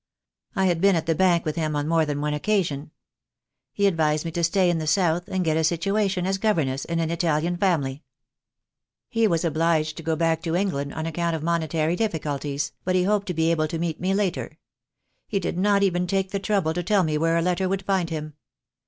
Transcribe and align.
I 0.55 0.65
had 0.65 0.81
been 0.81 0.95
at 0.95 1.05
the 1.05 1.13
bank 1.13 1.45
with 1.45 1.55
him 1.55 1.75
on 1.75 1.87
more 1.87 2.07
than 2.07 2.21
one 2.21 2.33
occasion. 2.33 2.89
He 3.71 3.85
advised 3.85 4.25
me 4.25 4.31
to 4.31 4.43
stay 4.43 4.71
in 4.71 4.79
the 4.79 4.87
South, 4.87 5.27
and 5.27 5.45
get 5.45 5.57
a 5.57 5.63
situation 5.63 6.25
as 6.25 6.39
governess 6.39 6.85
in 6.85 6.99
an 6.99 7.11
Italian 7.11 7.55
family. 7.55 8.01
He 9.09 9.27
was 9.27 9.45
obliged 9.45 9.97
to 9.97 10.01
go 10.03 10.15
back 10.15 10.41
to 10.41 10.55
England 10.55 10.91
on 10.95 11.05
account 11.05 11.35
of 11.35 11.43
monetary 11.43 11.95
difficulties, 11.95 12.71
but 12.83 12.95
he 12.95 13.03
hoped 13.03 13.27
to 13.27 13.35
be 13.35 13.51
able 13.51 13.67
to 13.67 13.77
meet 13.77 14.01
me 14.01 14.15
later. 14.15 14.57
He 15.27 15.39
did 15.39 15.59
not 15.59 15.83
even 15.83 16.07
take 16.07 16.31
the 16.31 16.39
trouble 16.39 16.73
to 16.73 16.81
tell 16.81 17.03
me 17.03 17.19
where 17.19 17.37
a 17.37 17.41
letter 17.43 17.69
would 17.69 17.85
find 17.85 18.09
him. 18.09 18.33